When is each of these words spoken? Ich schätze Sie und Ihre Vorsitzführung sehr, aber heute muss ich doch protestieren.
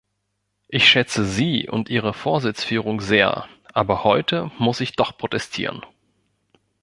Ich 0.67 0.89
schätze 0.89 1.23
Sie 1.25 1.69
und 1.69 1.89
Ihre 1.91 2.15
Vorsitzführung 2.15 3.01
sehr, 3.01 3.47
aber 3.71 4.03
heute 4.03 4.49
muss 4.57 4.79
ich 4.81 4.95
doch 4.95 5.15
protestieren. 5.15 5.85